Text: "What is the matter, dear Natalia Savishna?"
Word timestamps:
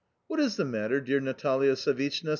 "What 0.25 0.39
is 0.39 0.55
the 0.55 0.65
matter, 0.65 0.99
dear 0.99 1.19
Natalia 1.19 1.75
Savishna?" 1.75 2.29